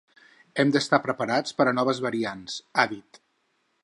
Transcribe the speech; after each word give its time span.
“Hem 0.61 0.69
d’estar 0.75 0.99
preparats 1.03 1.53
per 1.59 1.67
a 1.71 1.73
noves 1.81 1.99
variants”, 2.05 2.57
ha 2.73 2.87
dit. 2.95 3.21